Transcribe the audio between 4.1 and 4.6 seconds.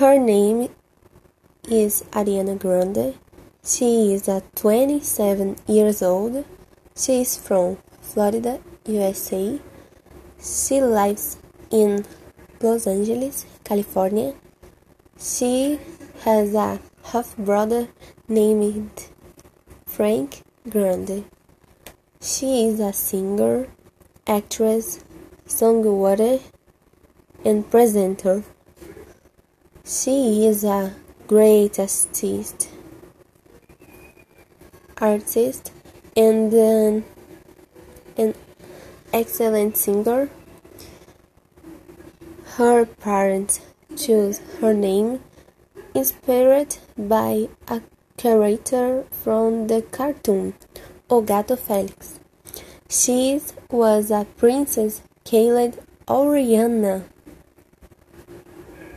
is a